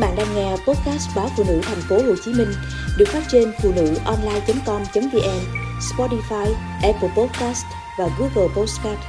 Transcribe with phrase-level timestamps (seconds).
[0.00, 2.48] bạn đang nghe podcast báo phụ nữ thành phố Hồ Chí Minh
[2.98, 5.40] được phát trên phụ nữ online.com.vn,
[5.80, 7.64] Spotify, Apple Podcast
[7.98, 9.00] và Google Podcast.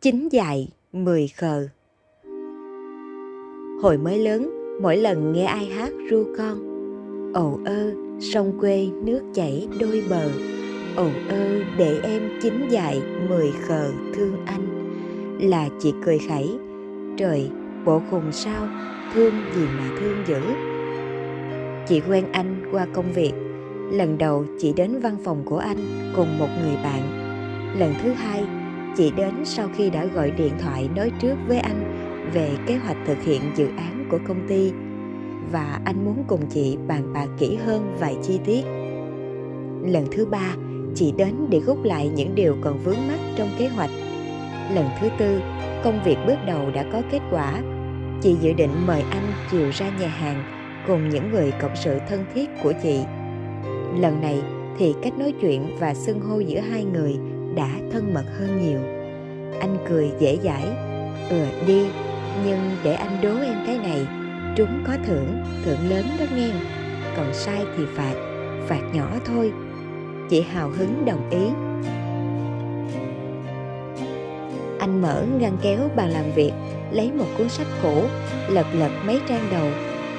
[0.00, 1.68] Chín dạy, mười khờ
[3.82, 4.50] Hồi mới lớn,
[4.82, 6.72] mỗi lần nghe ai hát ru con
[7.34, 10.28] Ồ ơ, sông quê nước chảy đôi bờ
[10.96, 11.48] Ồ ơ,
[11.78, 14.82] để em chín dạy, mười khờ thương anh
[15.40, 16.50] Là chị cười khẩy
[17.16, 17.50] Trời,
[17.84, 18.68] bộ khùng sao,
[19.14, 20.40] thương gì mà thương dữ
[21.88, 23.32] Chị quen anh qua công việc
[23.92, 27.02] Lần đầu chị đến văn phòng của anh cùng một người bạn
[27.78, 28.44] Lần thứ hai
[28.96, 31.92] chị đến sau khi đã gọi điện thoại nói trước với anh
[32.34, 34.72] về kế hoạch thực hiện dự án của công ty
[35.52, 38.62] và anh muốn cùng chị bàn bạc kỹ hơn vài chi tiết.
[39.82, 40.56] Lần thứ ba,
[40.94, 43.90] chị đến để rút lại những điều còn vướng mắt trong kế hoạch.
[44.74, 45.40] Lần thứ tư,
[45.84, 47.62] công việc bước đầu đã có kết quả.
[48.20, 50.44] Chị dự định mời anh chiều ra nhà hàng
[50.86, 53.00] cùng những người cộng sự thân thiết của chị.
[53.98, 54.42] Lần này
[54.78, 57.16] thì cách nói chuyện và xưng hô giữa hai người
[57.54, 58.80] đã thân mật hơn nhiều
[59.60, 60.64] anh cười dễ dãi
[61.30, 61.86] ừ đi
[62.46, 64.06] nhưng để anh đố em cái này
[64.56, 66.50] trúng có thưởng thưởng lớn đó nghe
[67.16, 68.14] còn sai thì phạt
[68.68, 69.52] phạt nhỏ thôi
[70.30, 71.71] chị hào hứng đồng ý
[75.02, 76.52] mở ngăn kéo bàn làm việc,
[76.90, 78.02] lấy một cuốn sách cũ,
[78.48, 79.66] lật lật mấy trang đầu,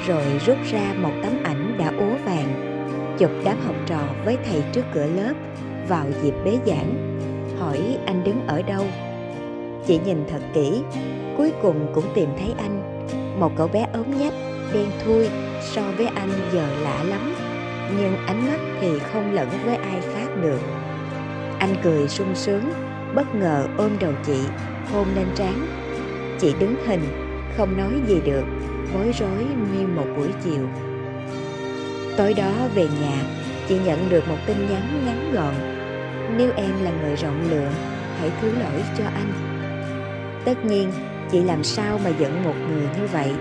[0.08, 2.70] rồi rút ra một tấm ảnh đã ố vàng.
[3.18, 5.34] Chụp đám học trò với thầy trước cửa lớp,
[5.88, 7.20] vào dịp bế giảng.
[7.60, 8.86] Hỏi anh đứng ở đâu?
[9.88, 10.82] Chị nhìn thật kỹ,
[11.38, 13.08] cuối cùng cũng tìm thấy anh.
[13.40, 14.34] Một cậu bé ốm nhách,
[14.74, 15.30] đen thui,
[15.62, 17.36] so với anh giờ lạ lắm.
[17.98, 20.60] Nhưng ánh mắt thì không lẫn với ai khác được.
[21.60, 22.64] Anh cười sung sướng,
[23.16, 24.40] bất ngờ ôm đầu chị
[24.92, 25.68] hôn lên trán.
[26.40, 27.02] Chị đứng hình,
[27.58, 28.44] không nói gì được,
[28.94, 30.68] bối rối như một buổi chiều.
[32.18, 33.18] Tối đó về nhà,
[33.68, 35.54] chị nhận được một tin nhắn ngắn gọn.
[36.38, 37.72] Nếu em là người rộng lượng,
[38.20, 39.34] hãy thứ lỗi cho anh.
[40.46, 40.92] Tất nhiên,
[41.32, 43.32] chị làm sao mà giận một người như vậy,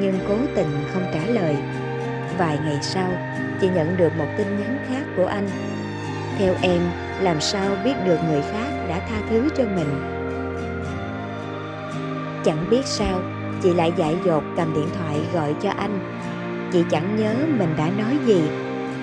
[0.00, 1.56] nhưng cố tình không trả lời.
[2.38, 3.12] Vài ngày sau,
[3.60, 5.48] chị nhận được một tin nhắn khác của anh.
[6.38, 6.80] Theo em,
[7.20, 10.21] làm sao biết được người khác đã tha thứ cho mình?
[12.44, 13.20] Chẳng biết sao,
[13.62, 15.98] chị lại dại dột cầm điện thoại gọi cho anh.
[16.72, 18.42] Chị chẳng nhớ mình đã nói gì,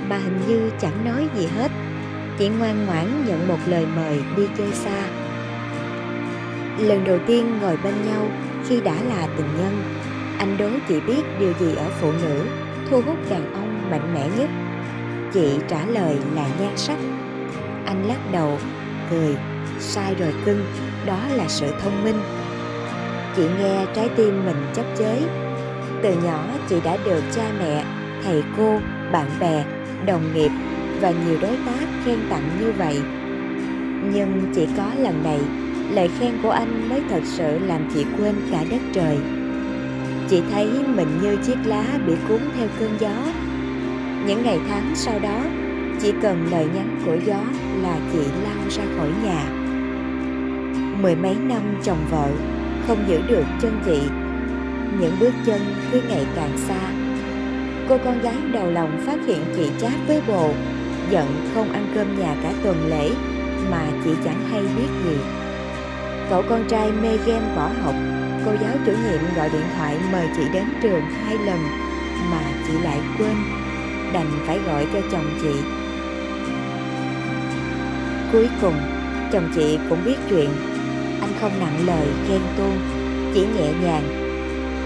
[0.09, 1.71] mà hình như chẳng nói gì hết.
[2.39, 5.09] Chị ngoan ngoãn nhận một lời mời đi chơi xa.
[6.79, 8.27] Lần đầu tiên ngồi bên nhau
[8.67, 9.81] khi đã là tình nhân,
[10.37, 12.45] anh đố chị biết điều gì ở phụ nữ,
[12.89, 14.49] thu hút đàn ông mạnh mẽ nhất.
[15.33, 16.97] Chị trả lời là nhan sắc.
[17.85, 18.57] Anh lắc đầu,
[19.09, 19.35] cười,
[19.79, 20.65] sai rồi cưng,
[21.05, 22.19] đó là sự thông minh
[23.39, 25.21] chị nghe trái tim mình chấp chới.
[26.03, 27.85] Từ nhỏ chị đã được cha mẹ,
[28.23, 28.79] thầy cô,
[29.11, 29.65] bạn bè,
[30.05, 30.51] đồng nghiệp
[31.01, 33.01] và nhiều đối tác khen tặng như vậy.
[34.13, 35.39] Nhưng chỉ có lần này,
[35.91, 39.17] lời khen của anh mới thật sự làm chị quên cả đất trời.
[40.29, 43.15] Chị thấy mình như chiếc lá bị cuốn theo cơn gió.
[44.27, 45.39] Những ngày tháng sau đó,
[46.01, 47.41] chỉ cần lời nhắn của gió
[47.83, 49.43] là chị lao ra khỏi nhà.
[51.01, 52.29] Mười mấy năm chồng vợ
[52.89, 54.01] không giữ được chân chị
[54.99, 55.61] những bước chân
[55.91, 56.91] cứ ngày càng xa.
[57.89, 60.51] Cô con gái đầu lòng phát hiện chị chát với bồ,
[61.09, 63.11] giận không ăn cơm nhà cả tuần lễ,
[63.71, 65.17] mà chị chẳng hay biết gì.
[66.29, 67.95] Cậu con trai mê game bỏ học,
[68.45, 71.59] cô giáo chủ nhiệm gọi điện thoại mời chị đến trường hai lần,
[72.31, 73.35] mà chị lại quên,
[74.13, 75.53] đành phải gọi cho chồng chị.
[78.31, 78.75] Cuối cùng,
[79.31, 80.49] chồng chị cũng biết chuyện
[81.41, 82.77] không nặng lời ghen tuông,
[83.33, 84.03] chỉ nhẹ nhàng.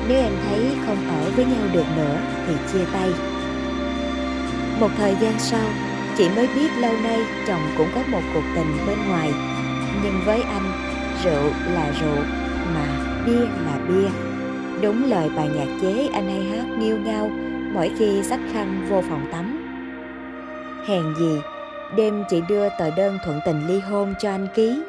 [0.07, 3.09] Nếu em thấy không ở với nhau được nữa thì chia tay.
[4.79, 5.65] Một thời gian sau,
[6.17, 9.33] chị mới biết lâu nay chồng cũng có một cuộc tình bên ngoài.
[10.03, 10.71] Nhưng với anh,
[11.23, 12.23] rượu là rượu,
[12.73, 12.85] mà
[13.25, 14.09] bia là bia.
[14.81, 17.29] Đúng lời bài nhạc chế anh hay hát nghiêu ngao
[17.73, 19.59] mỗi khi sách khăn vô phòng tắm.
[20.87, 21.41] Hèn gì,
[21.95, 24.81] đêm chị đưa tờ đơn thuận tình ly hôn cho anh ký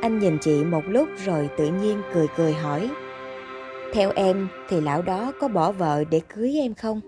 [0.00, 2.90] anh nhìn chị một lúc rồi tự nhiên cười cười hỏi,
[3.92, 7.00] theo em thì lão đó có bỏ vợ để cưới em không?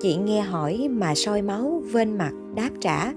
[0.00, 3.12] Chị nghe hỏi mà soi máu vên mặt đáp trả,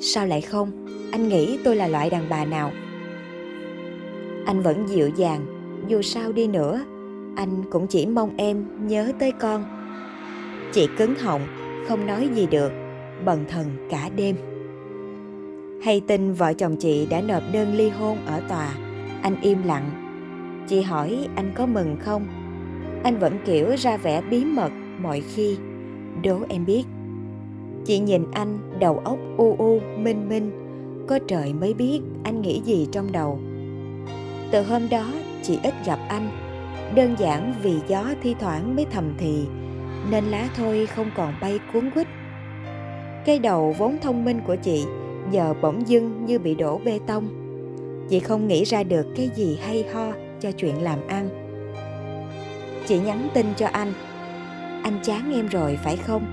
[0.00, 0.86] sao lại không?
[1.12, 2.72] Anh nghĩ tôi là loại đàn bà nào?
[4.46, 5.46] Anh vẫn dịu dàng,
[5.88, 6.80] dù sao đi nữa,
[7.36, 9.64] anh cũng chỉ mong em nhớ tới con.
[10.72, 11.42] Chị cứng họng,
[11.88, 12.72] không nói gì được,
[13.24, 14.36] bần thần cả đêm
[15.82, 18.74] hay tin vợ chồng chị đã nộp đơn ly hôn ở tòa?
[19.22, 19.90] Anh im lặng.
[20.68, 22.26] Chị hỏi, anh có mừng không?
[23.04, 24.72] Anh vẫn kiểu ra vẻ bí mật
[25.02, 25.56] mọi khi.
[26.22, 26.84] Đố em biết.
[27.84, 30.50] Chị nhìn anh, đầu óc u u, minh minh.
[31.08, 33.40] Có trời mới biết anh nghĩ gì trong đầu.
[34.50, 36.30] Từ hôm đó, chị ít gặp anh.
[36.94, 39.44] Đơn giản vì gió thi thoảng mới thầm thì,
[40.10, 42.06] nên lá thôi không còn bay cuốn quýt.
[43.26, 44.84] Cây đầu vốn thông minh của chị
[45.30, 47.28] giờ bỗng dưng như bị đổ bê tông.
[48.10, 51.28] Chị không nghĩ ra được cái gì hay ho cho chuyện làm ăn.
[52.86, 53.92] Chị nhắn tin cho anh.
[54.82, 56.26] Anh chán em rồi, phải không?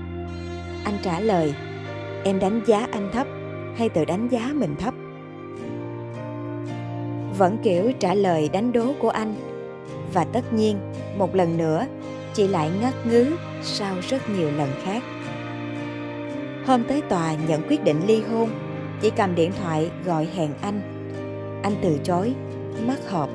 [0.84, 1.54] Anh trả lời.
[2.24, 3.26] Em đánh giá anh thấp,
[3.76, 4.94] hay tự đánh giá mình thấp?
[7.38, 9.34] Vẫn kiểu trả lời đánh đố của anh.
[10.12, 10.78] Và tất nhiên,
[11.18, 11.86] một lần nữa,
[12.34, 15.02] chị lại ngất ngứ sau rất nhiều lần khác.
[16.66, 18.48] Hôm tới tòa nhận quyết định ly hôn
[19.02, 20.80] chị cầm điện thoại gọi hẹn anh.
[21.62, 22.34] Anh từ chối,
[22.86, 23.30] mắc họp.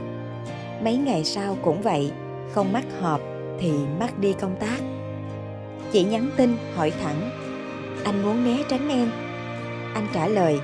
[0.83, 2.11] Mấy ngày sau cũng vậy,
[2.51, 3.21] không mắc họp
[3.59, 4.77] thì mắc đi công tác.
[5.91, 7.29] Chị nhắn tin hỏi thẳng,
[8.03, 9.11] anh muốn né tránh em.
[9.93, 10.59] Anh trả lời,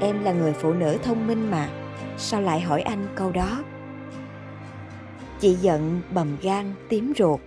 [0.00, 1.68] em là người phụ nữ thông minh mà,
[2.16, 3.64] sao lại hỏi anh câu đó?
[5.40, 7.40] Chị giận bầm gan tím ruột.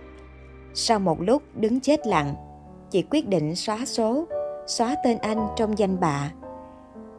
[0.74, 2.34] Sau một lúc đứng chết lặng,
[2.90, 4.28] chị quyết định xóa số,
[4.66, 6.30] xóa tên anh trong danh bạ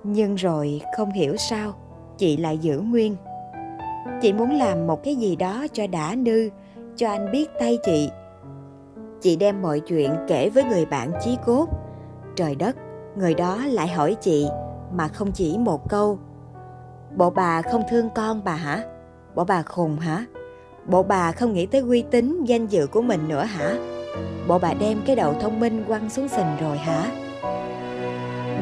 [0.03, 1.73] nhưng rồi không hiểu sao,
[2.17, 3.15] chị lại giữ nguyên.
[4.21, 6.49] Chị muốn làm một cái gì đó cho đã nư,
[6.95, 8.09] cho anh biết tay chị.
[9.21, 11.67] Chị đem mọi chuyện kể với người bạn chí cốt.
[12.35, 12.75] Trời đất,
[13.15, 14.47] người đó lại hỏi chị,
[14.93, 16.19] mà không chỉ một câu.
[17.15, 18.83] Bộ bà không thương con bà hả?
[19.35, 20.25] Bộ bà khùng hả?
[20.85, 23.75] Bộ bà không nghĩ tới uy tín, danh dự của mình nữa hả?
[24.47, 27.11] Bộ bà đem cái đầu thông minh quăng xuống sình rồi hả?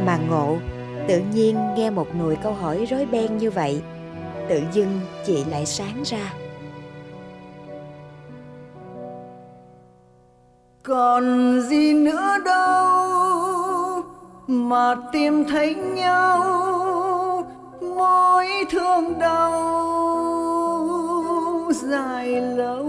[0.05, 0.57] Mà ngộ
[1.09, 3.81] tự nhiên nghe một nùi câu hỏi rối beng như vậy,
[4.49, 6.33] tự dưng chị lại sáng ra.
[10.83, 14.01] Còn gì nữa đâu
[14.47, 16.43] mà tìm thấy nhau,
[17.81, 19.51] mối thương đau
[21.71, 22.85] dài lâu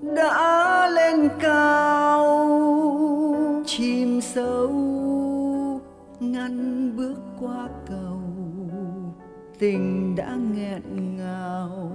[0.00, 2.48] đã lên cao,
[3.66, 4.69] chìm sâu
[9.60, 11.90] tình đã nghẹn ngào.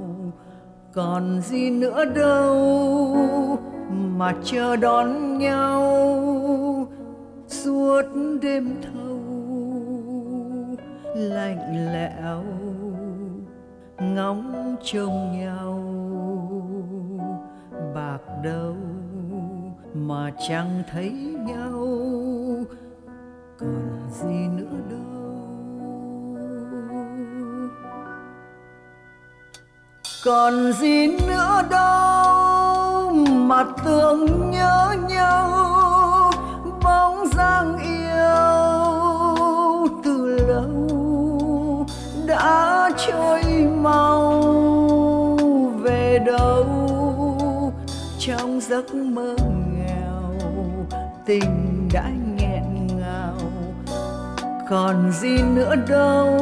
[0.94, 3.60] Còn gì nữa đâu
[3.90, 6.88] mà chờ đón nhau
[7.48, 8.02] suốt
[8.42, 9.20] đêm thâu
[11.16, 12.44] lạnh lẽo
[14.00, 15.82] ngóng trông nhau.
[17.96, 18.76] Bạc đâu
[19.94, 21.12] mà chẳng thấy
[21.48, 21.88] nhau.
[23.58, 25.05] Còn gì nữa đâu
[30.26, 36.32] còn gì nữa đâu mà tưởng nhớ nhau,
[36.84, 38.28] bóng dáng yêu
[40.04, 41.86] từ lâu
[42.28, 43.44] đã trôi
[43.82, 44.42] mau
[45.82, 46.66] về đâu.
[48.20, 49.36] Trong giấc mơ
[49.78, 50.34] nghèo,
[51.26, 53.38] tình đã nghẹn ngào,
[54.70, 56.40] còn gì nữa đâu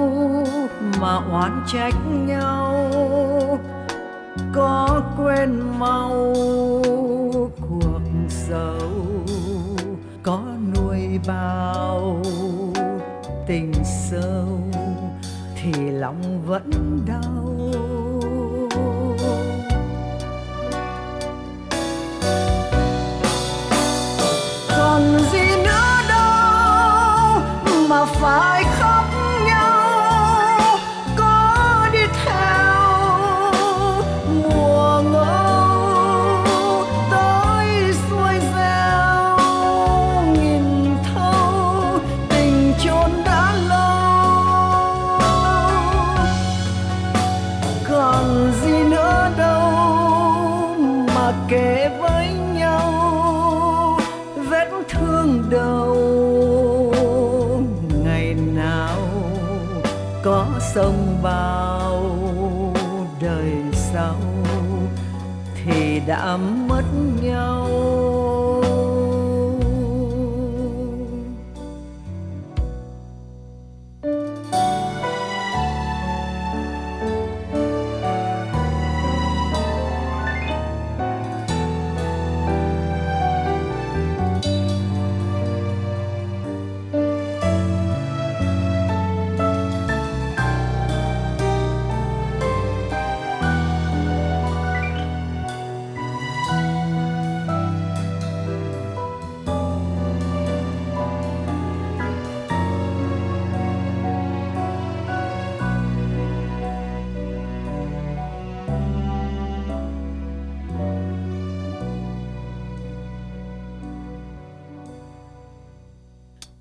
[1.04, 1.96] mà oán trách
[2.28, 2.92] nhau,
[4.54, 6.34] có quên mau
[7.62, 8.92] cuộc sầu
[10.24, 10.40] có
[10.76, 12.22] nuôi bao
[13.48, 14.60] tình sâu
[15.56, 17.56] thì lòng vẫn đau.
[24.70, 27.42] Còn gì nữa đâu
[27.90, 28.64] mà phải
[60.24, 62.14] có sông bao
[63.22, 64.16] đời sau
[65.56, 66.84] thì đã mất
[67.22, 68.13] nhau.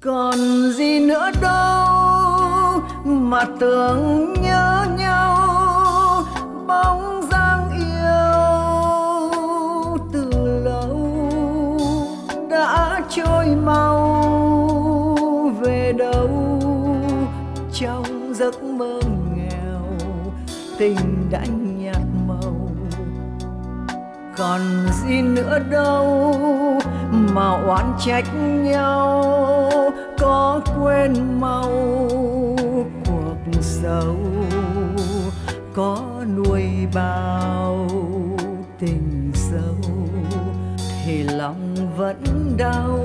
[0.04, 0.34] Còn
[0.72, 6.24] gì nữa đâu, mà tưởng nhớ nhau,
[6.66, 8.38] bóng dáng yêu
[10.12, 10.30] từ
[10.64, 10.98] lâu
[12.50, 14.26] đã trôi mau
[15.60, 16.28] về đâu.
[17.72, 19.00] Trong giấc mơ
[19.36, 19.82] nghèo,
[20.78, 21.44] tình đã
[21.78, 22.68] nhạt màu,
[24.36, 24.60] còn
[25.04, 26.34] gì nữa đâu,
[27.12, 29.71] mà oán trách nhau
[30.32, 31.70] có quên mau
[33.06, 34.16] cuộc sâu
[35.74, 35.98] có
[36.36, 36.62] nuôi
[36.94, 37.86] bao
[38.78, 39.76] tình sâu
[41.04, 42.98] thì lòng vẫn đau.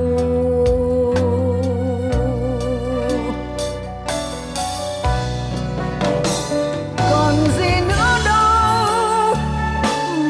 [7.12, 9.36] Còn gì nữa đâu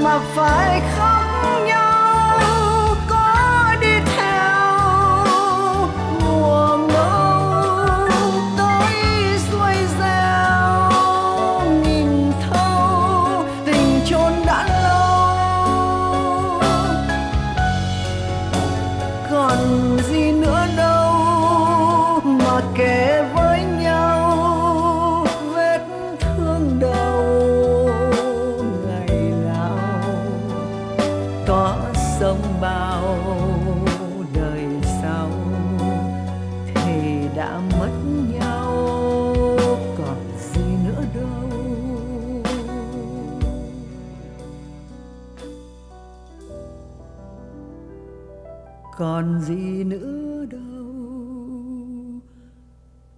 [0.04, 0.82] mà phải
[32.20, 33.18] sống bao
[34.34, 34.66] đời
[35.02, 35.30] sau,
[36.76, 37.90] thì đã mất
[38.40, 38.86] nhau,
[39.98, 40.18] còn
[40.54, 41.50] gì nữa đâu.
[48.98, 50.62] Còn gì nữa đâu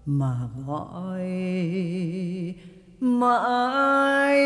[0.05, 0.35] mà
[0.67, 1.23] gọi
[2.99, 4.39] mãi